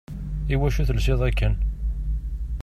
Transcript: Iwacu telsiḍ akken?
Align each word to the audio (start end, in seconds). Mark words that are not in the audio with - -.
Iwacu 0.53 0.83
telsiḍ 0.87 1.21
akken? 1.29 1.53